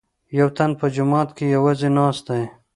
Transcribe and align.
یوتن 0.39 0.71
په 0.79 0.85
جومات 0.95 1.29
کې 1.37 1.45
یوازې 1.55 1.89
ناست 1.97 2.23
دی. 2.29 2.43